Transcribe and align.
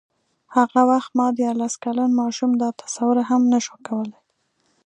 هغه 0.55 0.81
وخت 0.91 1.11
ما 1.19 1.27
دیارلس 1.39 1.73
کلن 1.83 2.11
ماشوم 2.21 2.51
دا 2.61 2.69
تصور 2.81 3.17
هم 3.29 3.41
نه 3.51 3.59
شو 3.65 3.75
کولای. 3.87 4.19